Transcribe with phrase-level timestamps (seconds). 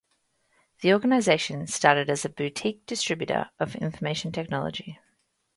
[0.81, 4.97] The organisation started as a boutique distributor of information technology.